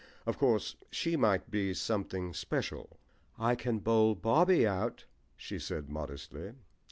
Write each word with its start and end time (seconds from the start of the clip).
Of 0.25 0.35
course, 0.39 0.75
she 0.89 1.15
might 1.15 1.51
be 1.51 1.75
something 1.75 2.33
special. 2.33 2.97
"I 3.37 3.53
can 3.53 3.77
bowl 3.77 4.15
Bobby 4.15 4.65
out," 4.65 5.05
she 5.37 5.59
said 5.59 5.91
modestly. 5.91 6.53